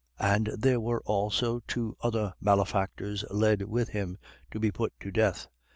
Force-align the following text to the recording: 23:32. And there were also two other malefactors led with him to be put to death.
23:32. 0.19 0.29
And 0.35 0.47
there 0.59 0.79
were 0.79 1.01
also 1.03 1.59
two 1.67 1.95
other 2.01 2.33
malefactors 2.41 3.23
led 3.29 3.61
with 3.61 3.89
him 3.89 4.17
to 4.49 4.59
be 4.59 4.71
put 4.71 4.93
to 4.99 5.11
death. 5.11 5.47